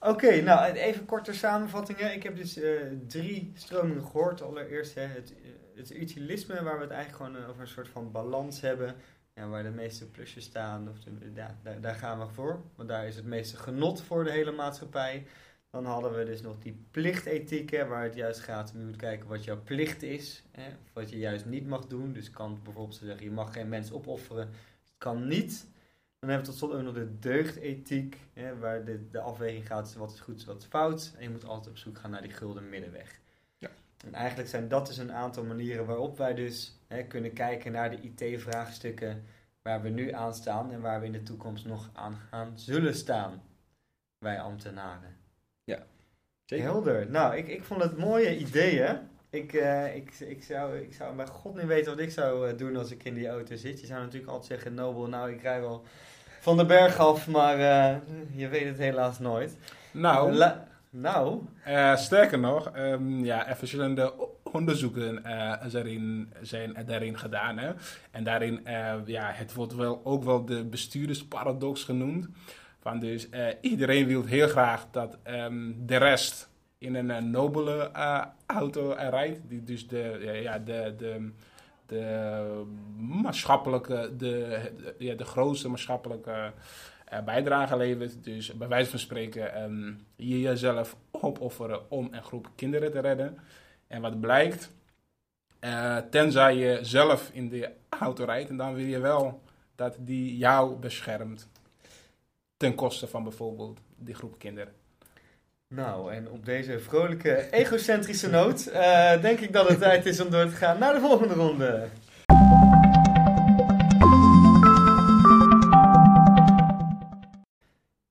[0.00, 2.14] Oké, nou even korte samenvattingen.
[2.14, 2.70] Ik heb dus eh,
[3.06, 4.42] drie stromingen gehoord.
[4.42, 7.88] Allereerst hè, het, eh, het utilisme, waar we het eigenlijk gewoon eh, over een soort
[7.88, 8.94] van balans hebben.
[9.34, 12.60] Ja, waar de meeste plusjes staan, of de- ja, daar, daar gaan we voor.
[12.76, 15.26] Want daar is het meeste genot voor de hele maatschappij.
[15.74, 18.96] Dan hadden we dus nog die plichtethiek, hè, waar het juist gaat om je moet
[18.96, 20.42] kijken wat jouw plicht is.
[20.50, 22.12] Hè, of wat je juist niet mag doen.
[22.12, 24.46] Dus kan bijvoorbeeld zeggen, je mag geen mens opofferen.
[24.46, 25.66] Het kan niet.
[26.18, 29.94] Dan hebben we tot slot ook nog de deugdethiek, hè, waar de, de afweging gaat
[29.94, 31.12] wat is goed en wat is fout.
[31.16, 33.20] En je moet altijd op zoek gaan naar die gulden middenweg.
[33.58, 33.70] Ja.
[34.04, 37.90] En eigenlijk zijn dat dus een aantal manieren waarop wij dus hè, kunnen kijken naar
[37.90, 39.24] de IT-vraagstukken
[39.62, 42.94] waar we nu aan staan en waar we in de toekomst nog aan gaan zullen
[42.94, 43.42] staan.
[44.18, 45.23] Wij ambtenaren.
[46.44, 46.64] Zeker.
[46.64, 47.10] Helder.
[47.10, 48.98] Nou, ik, ik vond het mooie ideeën.
[49.30, 52.58] Ik, eh, ik, ik, zou, ik zou bij god niet weten wat ik zou eh,
[52.58, 53.80] doen als ik in die auto zit.
[53.80, 55.84] Je zou natuurlijk altijd zeggen, Nobel, nou ik rij wel
[56.40, 57.96] van de berg af, maar eh,
[58.32, 59.56] je weet het helaas nooit.
[59.92, 64.14] Nou, La- nou, eh, sterker nog, ehm, ja, er verschillende
[64.52, 67.58] onderzoeken eh, zijn, zijn daarin gedaan.
[67.58, 67.72] Hè?
[68.10, 72.28] En daarin, eh, ja, het wordt wel, ook wel de bestuurdersparadox genoemd.
[72.92, 78.24] Dus eh, iedereen wil heel graag dat ehm, de rest in een eh, nobele eh,
[78.46, 79.40] auto rijdt.
[79.48, 81.30] Die dus de, ja, de, de,
[81.86, 82.62] de
[82.96, 84.60] maatschappelijke, de,
[84.98, 86.52] ja, de grootste maatschappelijke
[87.24, 88.24] bijdrage levert.
[88.24, 93.38] Dus bij wijze van spreken ehm, je jezelf opofferen om een groep kinderen te redden.
[93.86, 94.70] En wat blijkt,
[96.10, 99.42] tenzij je zelf in de auto rijdt, en dan wil je wel
[99.74, 101.48] dat die jou beschermt.
[102.56, 104.72] Ten koste van bijvoorbeeld die groep kinderen.
[105.68, 110.30] nou, en op deze vrolijke, egocentrische noot eh, denk ik dat het tijd is om
[110.30, 111.88] door te gaan naar de volgende ronde.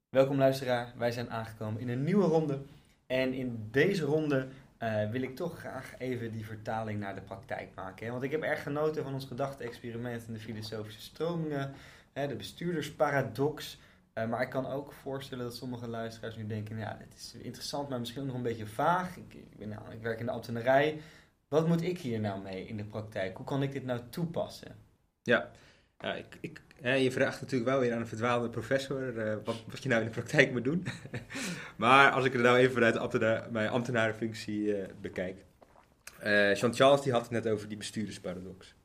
[0.10, 2.60] Welkom luisteraar, wij zijn aangekomen in een nieuwe ronde.
[3.08, 7.70] En in deze ronde eh, wil ik toch graag even die vertaling naar de praktijk
[7.76, 8.06] maken.
[8.06, 8.12] Hè?
[8.12, 11.74] Want ik heb erg genoten van ons gedachte-experiment in de filosofische stromingen,
[12.14, 13.80] hè, de bestuurdersparadox.
[14.13, 17.89] Eh, maar ik kan ook voorstellen dat sommige luisteraars nu denken, ja, dit is interessant,
[17.89, 19.17] maar misschien nog een beetje vaag.
[19.17, 21.02] Ik, ik, ben, nou- werk in de ambtenarij.
[21.47, 23.38] Wat moet ik hier nou mee in de praktijk?
[23.38, 24.76] Hoe kan ik dit nou toepassen?
[25.23, 25.52] Ja,
[25.99, 29.84] ik, ik, hè, je vraagt natuurlijk wel weer aan een verdwaalde professor eh, wat, wat
[29.84, 30.88] je nou in de praktijk moet doen.
[31.76, 35.45] maar als ik er nou even vanuit mijn ambtenarenfunctie eh, bekijk.
[36.56, 38.76] Jean-Charles die had het net over die bestuurdersparadox.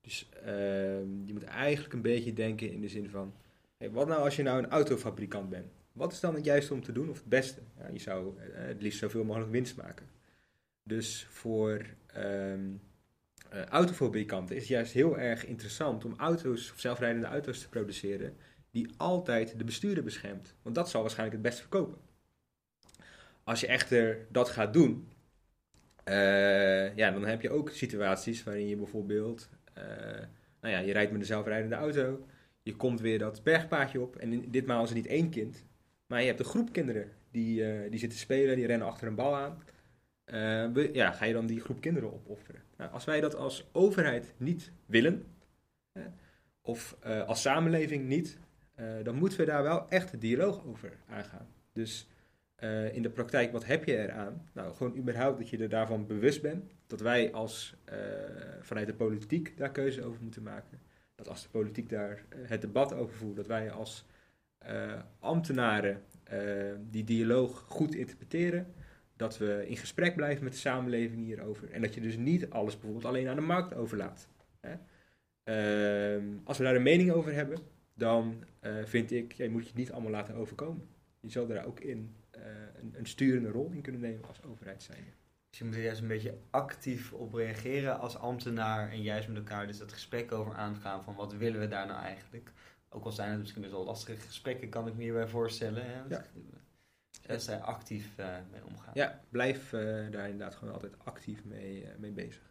[0.00, 3.34] Dus ehm, je moet eigenlijk een beetje denken in de zin van...
[3.88, 5.72] wat nou als je nou een autofabrikant bent?
[5.92, 7.60] Wat is dan het juiste om te doen of het beste?
[7.78, 10.06] Ja, je zou eh, het liefst zoveel mogelijk winst maken.
[10.82, 11.86] Dus voor...
[12.06, 12.70] ehm,
[13.50, 18.36] eh, autofabrikanten is het juist heel erg interessant om auto's of zelfrijdende auto's te produceren
[18.70, 20.54] die altijd de bestuurder beschermt.
[20.62, 21.98] Want dat zal waarschijnlijk het best verkopen.
[23.44, 25.08] Als je echter dat gaat doen,
[26.04, 29.48] eh, ja, dan heb je ook situaties waarin je bijvoorbeeld,
[30.60, 32.26] nou ja, je rijdt met een zelfrijdende auto,
[32.62, 35.64] je komt weer dat bergpaadje op en ditmaal is het niet één kind,
[36.06, 39.14] maar je hebt een groep kinderen die, eh, die zitten spelen, die rennen achter een
[39.14, 39.62] bal aan.
[40.24, 42.62] Eh, we- ja, ga je dan die groep kinderen opofferen?
[42.76, 45.24] Nou, als wij dat als overheid niet willen,
[46.62, 48.38] of eh, als samenleving niet,
[49.02, 51.46] dan moeten we daar wel echt een dialoog over aangaan.
[51.72, 52.08] Dus
[52.92, 54.48] in de praktijk, wat heb je eraan?
[54.52, 56.64] Nou, gewoon überhaupt dat je er daarvan bewust bent.
[56.86, 57.74] Dat wij als,
[58.60, 60.80] vanuit de politiek daar keuze over moeten maken.
[61.20, 64.06] Dat als de politiek daar eh, het debat over voert, dat wij als
[64.58, 66.40] eh, ambtenaren eh,
[66.90, 68.66] die dialoog goed interpreteren
[69.16, 71.70] dat we in gesprek blijven met de samenleving hierover.
[71.70, 74.28] En dat je dus niet alles bijvoorbeeld alleen aan de markt overlaat.
[74.60, 74.74] Hè?
[75.42, 77.58] Ehm, als we daar een mening over hebben,
[77.94, 78.44] dan
[78.84, 80.88] vind ik, ja, je moet je niet allemaal laten overkomen.
[81.20, 85.04] Je zal daar ook in een, een sturende rol in kunnen nemen als overheid zijn.
[85.50, 89.36] Dus je moet er juist een beetje actief op reageren als ambtenaar en juist met
[89.36, 92.52] elkaar dus dat gesprek over aangaan van wat willen we daar nou eigenlijk.
[92.88, 95.84] Ook al zijn het misschien best wel lastige gesprekken, kan ik me hierbij voorstellen.
[95.84, 96.02] Hè?
[96.08, 96.24] Ja.
[97.26, 98.92] Dat zij actief eh, mee omgaan.
[98.94, 102.50] Ja, blijf eh, daar inderdaad gewoon altijd actief mee, eh, mee bezig.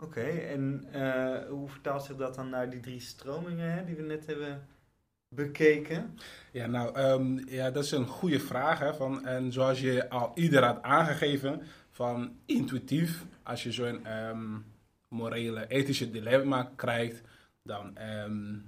[0.00, 4.02] Oké, en eh, hoe vertaalt zich dat dan naar die drie stromingen hè, die we
[4.02, 4.66] net hebben
[5.28, 6.18] bekeken?
[6.52, 8.78] Ja, nou, ehm, ja, dat is een goede vraag.
[8.78, 11.62] Hè, van, en zoals je al ieder had aangegeven,
[12.00, 14.58] van intuïtief, als je zo'n ehm,
[15.08, 17.22] morele, ethische dilemma krijgt,
[17.62, 18.58] dan, ehm,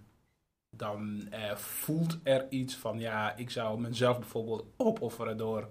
[0.70, 5.68] dan eh, voelt er iets van, ja, ik zou mezelf bijvoorbeeld opofferen door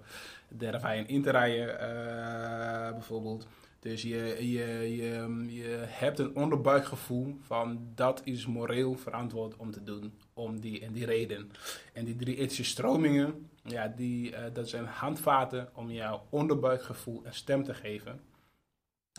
[0.48, 3.46] de ravijn in te rijden, eh, bijvoorbeeld.
[3.82, 9.82] Dus je, je, je, je hebt een onderbuikgevoel van dat is moreel verantwoord om te
[9.82, 11.50] doen, om die en die reden.
[11.92, 17.34] En die drie ethische stromingen, ja, die, eh, dat zijn handvaten om jouw onderbuikgevoel een
[17.34, 18.20] stem te geven.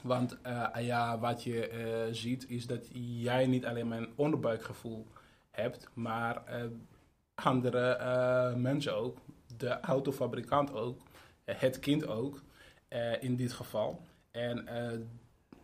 [0.04, 5.08] Want eh, ja, wat je eh, ziet is dat jij niet alleen een onderbuikgevoel
[5.52, 6.44] hebt, maar
[7.34, 9.18] andere mensen ook,
[9.58, 11.02] de autofabrikant ook,
[11.44, 12.42] het kind ook,
[13.20, 14.02] in dit geval.
[14.34, 15.00] En, eh,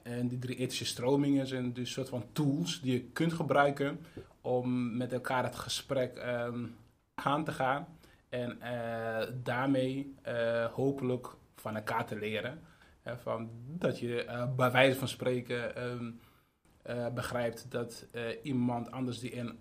[0.04, 4.00] en die drie ethische stromingen zijn dus soort van tools die je kunt gebruiken
[4.42, 6.66] om met elkaar het gesprek ehm,
[7.14, 7.88] aan te gaan.
[8.30, 12.62] En eh, daarmee eh, hopelijk van elkaar te leren.
[13.16, 16.12] Van dat je bij wijze van spreken ehm,
[16.82, 18.06] eh, begrijpt dat
[18.44, 19.60] iemand anders die een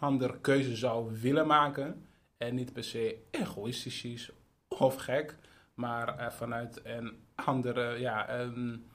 [0.00, 2.06] andere keuze zou willen maken.
[2.36, 4.30] En niet per se egoïstisch is
[4.68, 5.36] of gek.
[5.74, 8.90] Maar vanuit een andere ja, een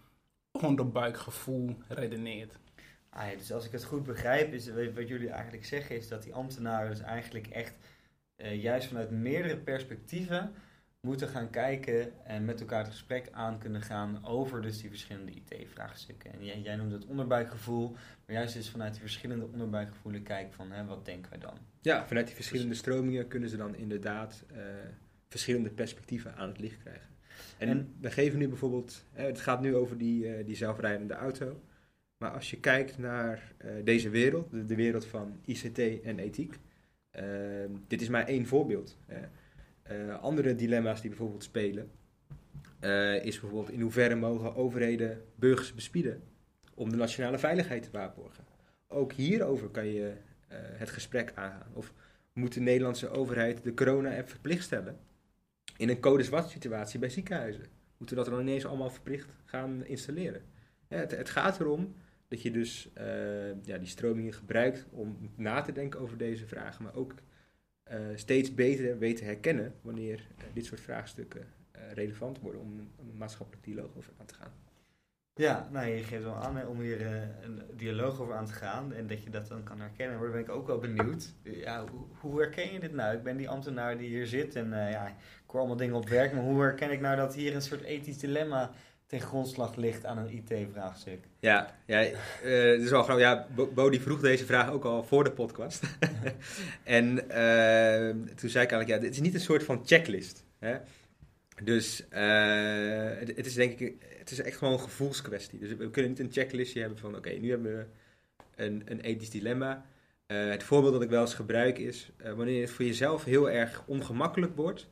[0.51, 2.59] onderbuikgevoel redeneert.
[3.09, 6.23] Ah ja, dus als ik het goed begrijp, is wat jullie eigenlijk zeggen, is dat
[6.23, 7.73] die ambtenaren dus eigenlijk echt
[8.35, 10.53] eh, juist vanuit meerdere perspectieven
[11.01, 15.31] moeten gaan kijken en met elkaar het gesprek aan kunnen gaan over dus die verschillende
[15.31, 16.33] IT-vraagstukken.
[16.33, 17.91] En jij, jij noemt het onderbuikgevoel,
[18.25, 21.57] maar juist dus vanuit die verschillende onderbuikgevoelen kijken van hè, wat denken we dan?
[21.81, 24.61] Ja, vanuit die verschillende stromingen kunnen ze dan inderdaad eh,
[25.27, 27.09] verschillende perspectieven aan het licht krijgen.
[27.57, 31.61] En, we geven nu bijvoorbeeld, hè, het gaat nu over die, eh, die zelfrijdende auto.
[32.17, 36.59] Maar als je kijkt naar eh, deze wereld, de, wereld van ICT en ethiek,
[37.09, 37.23] eh,
[37.87, 38.97] dit is maar één voorbeeld.
[39.89, 41.91] Eh, andere dilemma's die bijvoorbeeld spelen,
[42.79, 46.21] eh, is bijvoorbeeld in hoeverre mogen overheden burgers bespieden
[46.73, 48.43] om de nationale veiligheid te waarborgen.
[48.87, 50.13] Ook hierover kan je
[50.47, 51.71] eh, het gesprek aangaan.
[51.73, 51.93] Of
[52.33, 54.99] moet de Nederlandse overheid de corona-app verplicht stellen
[55.79, 57.65] in een code zwart situatie bij ziekenhuizen?
[57.97, 60.41] Moeten we dat dan ineens allemaal verplicht gaan installeren?
[60.87, 61.95] Het, het gaat erom
[62.27, 66.83] dat je dus eh, ja, die stromingen gebruikt om na te denken over deze vragen,
[66.83, 67.13] maar ook
[67.83, 71.47] eh, steeds beter weet te herkennen wanneer eh, dit soort vraagstukken
[71.93, 74.51] relevant worden om een, een maatschappelijk dialoog over aan te gaan.
[75.39, 78.93] Ja, nou je geeft wel aan om hier eh, een dialoog over aan te gaan
[78.93, 80.19] en dat je dat dan kan herkennen.
[80.19, 81.33] Maar ben ik ook wel benieuwd.
[81.43, 83.15] Ja, hoe, hoe herken je dit nou?
[83.15, 85.13] Ik ben die ambtenaar die hier zit en eh, ja, ik
[85.45, 88.17] hoor allemaal dingen op werk, maar hoe herken ik nou dat hier een soort ethisch
[88.17, 88.71] dilemma
[89.05, 91.23] ten grondslag ligt aan een IT-vraagstuk?
[91.39, 93.25] Ja, ja eh, het is wel grappig.
[93.25, 95.83] Ja, Bo, Bo die vroeg deze vraag ook al voor de podcast.
[96.83, 97.15] en
[98.35, 100.43] toen zei ik eigenlijk, ja, dit is niet een soort van checklist.
[100.57, 100.77] Hè?
[101.63, 105.59] Dus het is denk ik, het is echt gewoon een gevoelskwestie.
[105.59, 107.85] Dus we kunnen niet een checklistje hebben van, oké, nu hebben we
[108.55, 109.85] een, een ethisch dilemma.
[110.25, 113.49] Eh, het voorbeeld dat ik wel eens gebruik is, eh, wanneer het voor jezelf heel
[113.49, 114.87] erg ongemakkelijk wordt,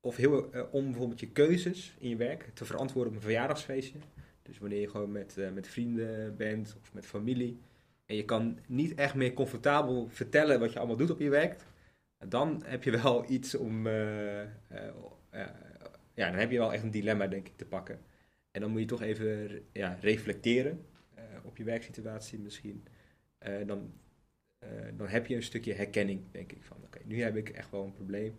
[0.00, 3.98] of heel, eh, om bijvoorbeeld je keuzes in je werk te verantwoorden op een verjaardagsfeestje.
[4.42, 7.58] Dus wanneer je gewoon met, met vrienden bent of met familie.
[8.06, 11.56] En je kan niet echt meer comfortabel vertellen wat je allemaal doet op je werk.
[12.28, 13.88] Dan heb je wel iets om.
[16.14, 17.98] ja, dan heb je wel echt een dilemma, denk ik, te pakken.
[18.54, 22.86] En dan moet je toch even ja, reflecteren eh, op je werksituatie misschien.
[23.38, 23.92] Eh, dan,
[24.58, 26.62] eh, dan heb je een stukje herkenning, denk ik.
[26.62, 28.36] Van oké, nu heb ik echt wel een probleem.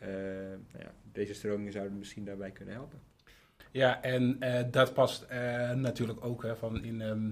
[0.00, 3.00] Nou ja, deze stromingen zouden misschien daarbij kunnen helpen.
[3.70, 4.38] Ja, en
[4.70, 5.28] dat past
[5.74, 7.30] natuurlijk ook hè, van in, ehm,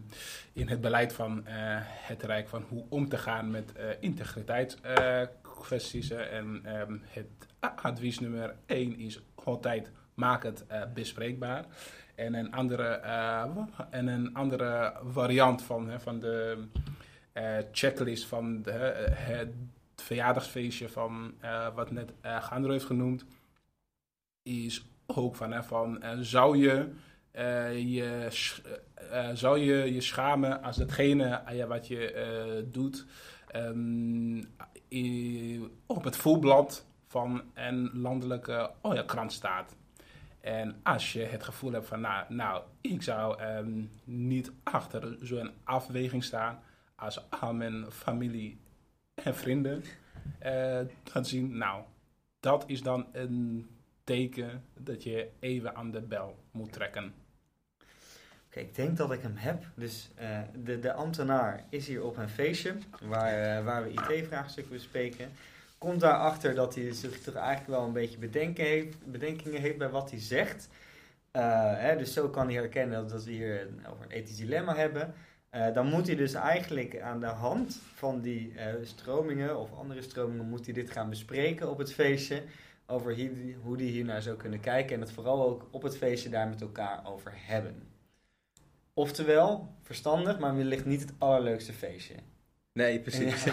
[0.52, 6.10] in het beleid van het Rijk van hoe om te gaan met integriteitskwesties.
[6.10, 11.64] en ehm, het advies nummer 1 is altijd maak het eh, bespreekbaar.
[12.14, 13.56] En een andere, eh,
[13.90, 16.64] en een andere variant van, hè, van de
[17.32, 18.70] eh, checklist van de,
[19.10, 19.52] het
[19.96, 21.34] verjaardagsfeestje van
[21.74, 23.24] wat net Gandro heeft genoemd,
[24.42, 26.92] is ook van, hè, van zou je
[27.88, 28.26] je,
[29.32, 33.06] zou je je schamen als datgene wat je doet
[33.48, 34.42] ehm,
[34.90, 39.76] i- op het voorblad van een landelijke oh ja, krant staat.
[40.42, 45.50] En als je het gevoel hebt van, nou, nou ik zou ehm, niet achter zo'n
[45.64, 46.62] afweging staan
[46.94, 48.60] als al mijn familie
[49.14, 49.84] en vrienden
[51.04, 51.82] gaan zien, nou,
[52.40, 53.68] dat is dan een
[54.04, 57.14] teken dat je even aan de bel moet trekken.
[58.46, 59.64] Oké, ik denk dat ik hem heb.
[59.74, 64.72] Dus eh, de, de ambtenaar is hier op een feestje waar, eh, waar we IT-vraagstukken
[64.72, 65.30] bespreken.
[65.82, 69.88] Komt daarachter dat hij zich toch eigenlijk wel een beetje bedenken heeft, bedenkingen heeft bij
[69.90, 70.68] wat hij zegt.
[71.30, 71.42] Eh,
[71.76, 75.14] hè, dus zo kan hij herkennen dat, we hier een- over een ethisch dilemma hebben.
[75.50, 80.02] Eh, dan moet hij dus eigenlijk aan de hand van die eh, stromingen of andere
[80.02, 82.42] stromingen moet hij dit gaan bespreken op het feestje.
[82.86, 83.16] Over
[83.62, 86.48] hoe die hier naar zou kunnen kijken en het vooral ook op het feestje daar
[86.48, 87.82] met elkaar over hebben.
[88.94, 92.14] Oftewel, verstandig, maar wellicht niet het allerleukste feestje.
[92.72, 93.44] Nee, precies.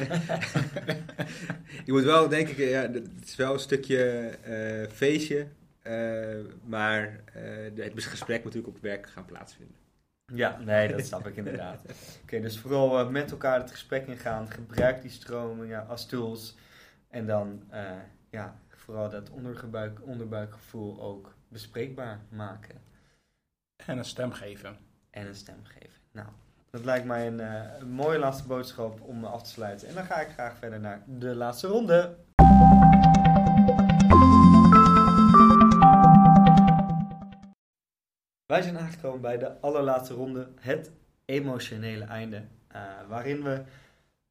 [1.85, 5.47] je moet wel, denk ik, ja, het is wel een stukje eh, feestje,
[5.81, 9.75] eh, maar eh, het gesprek moet natuurlijk op het werk gaan plaatsvinden.
[10.33, 11.81] Ja, nee, dat snap ik inderdaad.
[12.23, 14.51] Oké, dus vooral met elkaar het gesprek ingaan.
[14.51, 16.55] Gebruik die stromingen als tools.
[17.09, 17.91] En dan eh,
[18.29, 22.81] ja, vooral dat onderbuik, onderbuikgevoel ook bespreekbaar maken.
[23.85, 24.77] En een stem geven.
[25.09, 25.99] En een stem geven.
[26.11, 26.27] Nou,
[26.71, 29.87] dat lijkt mij een, eh, een mooie laatste boodschap om af te sluiten.
[29.87, 32.15] En dan ga ik graag verder naar de laatste ronde.
[38.45, 40.91] Wij zijn aangekomen bij de allerlaatste ronde, het
[41.25, 42.41] emotionele einde.
[42.67, 43.61] eh, waarin we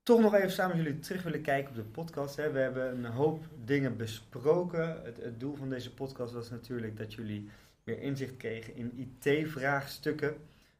[0.03, 2.37] toch nog even samen met jullie terug willen kijken op de podcast.
[2.37, 2.51] Hè.
[2.51, 5.01] We hebben een hoop dingen besproken.
[5.05, 7.51] Het, het doel van deze podcast was natuurlijk dat jullie
[7.85, 10.37] meer inzicht kregen in IT-vraagstukken.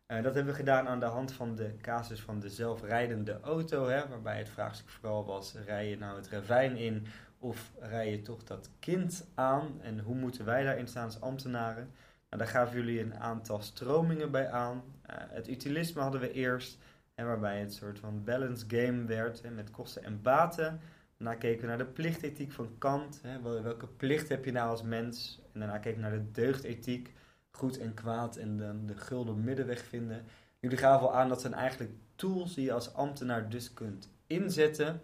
[0.09, 3.87] Eh, dat hebben we gedaan aan de hand van de casus van de zelfrijdende auto,
[3.89, 7.07] hè, waarbij het vraagstuk vooral was: rij je nou het ravijn in
[7.39, 9.81] of rij je toch dat kind aan?
[9.83, 11.91] En hoe moeten wij daarin staan als ambtenaren?
[12.31, 14.83] Nou, daar gaven jullie een aantal stromingen bij aan.
[15.03, 16.79] Eh, het utilisme hadden we eerst,
[17.15, 20.81] hè, waarbij het een soort van balance game werd hè, met kosten en baten.
[21.19, 23.21] Daarna keken we naar de plichtethiek van Kant.
[23.23, 25.41] Hè, wel- welke plicht heb je nou als mens?
[25.53, 27.13] En daarna keken we naar de deugdethiek
[27.59, 30.25] goed en kwaad en dan de gulden middenweg vinden.
[30.59, 35.01] Jullie gaven al aan dat zijn eigenlijk tools die je als ambtenaar dus kunt inzetten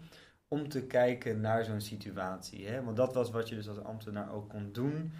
[0.47, 2.67] om te kijken naar zo'n situatie.
[2.67, 2.83] Hè?
[2.83, 5.11] Want dat was wat je dus als ambtenaar ook kon doen.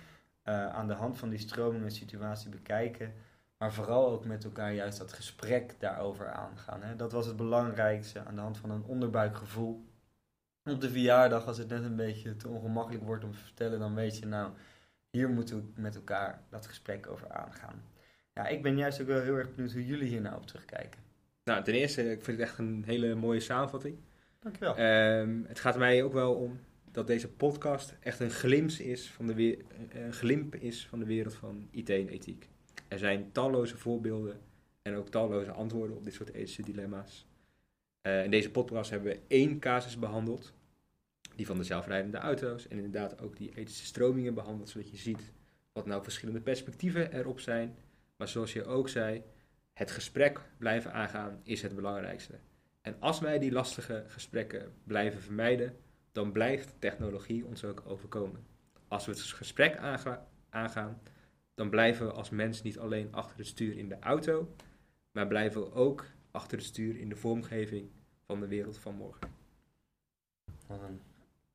[0.44, 3.14] eh, aan de hand van die stroming een situatie bekijken.
[3.58, 6.82] Maar vooral ook met elkaar juist dat gesprek daarover aangaan.
[6.84, 6.96] Hè?
[6.96, 9.86] Dat was het belangrijkste aan de hand van een onderbuikgevoel.
[10.64, 13.96] Op de verjaardag, als het net een beetje te ongemakkelijk wordt om te vertellen, dan
[13.96, 14.52] weet je nou,
[15.16, 17.84] hier moeten we met elkaar dat gesprek over aangaan.
[18.34, 21.00] Ja, ik ben juist ook wel heel erg benieuwd hoe jullie hier nou op terugkijken.
[21.44, 23.98] Nou, ten eerste, ik vind het echt een hele mooie samenvatting.
[24.40, 24.76] Dankjewel.
[24.76, 26.60] Ehm, het gaat mij ook wel om
[26.92, 31.36] dat deze podcast echt een glimp is van de, een glimp is van de wereld
[31.36, 32.50] van IT en ethiek.
[32.88, 34.40] Er zijn talloze voorbeelden
[34.82, 37.28] en ook talloze antwoorden op dit soort ethische dilemma's.
[38.02, 40.54] Eh, in deze podcast hebben we één casus behandeld,
[41.36, 45.32] die van de zelfrijdende auto's, en inderdaad ook die ethische stromingen behandeld, zodat je ziet
[45.74, 47.76] wat nou verschillende perspectieven erop zijn.
[48.16, 49.24] Maar zoals je ook zei,
[49.74, 52.34] het gesprek blijven aangaan is het belangrijkste.
[52.82, 55.78] En als wij die lastige gesprekken blijven vermijden,
[56.12, 58.46] dan blijft technologie ons ook overkomen.
[58.88, 61.02] Als we het gesprek aanga- aangaan,
[61.54, 64.56] dan blijven we als mens niet alleen achter het stuur in de auto,
[65.12, 67.90] maar blijven we ook achter het stuur in de vormgeving
[68.26, 69.28] van de wereld van morgen.
[70.68, 71.02] Wat een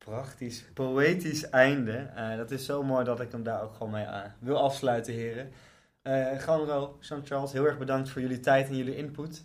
[0.05, 1.91] prachtig, poëtisch einde.
[1.91, 5.13] Eh, dat is zo mooi dat ik hem daar ook gewoon mee aan wil afsluiten,
[5.13, 5.51] heren.
[6.01, 9.43] Eh Ganro, Jean-Charles, heel erg bedankt voor jullie tijd en jullie input.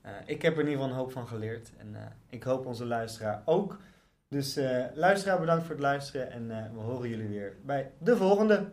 [0.00, 1.70] Eh, ik heb er in ieder geval een hoop van geleerd.
[1.78, 3.78] En eh, ik hoop onze luisteraar ook.
[4.28, 6.30] Dus eh, luisteraar, bedankt voor het luisteren.
[6.30, 8.68] En eh, we horen jullie weer bij de volgende.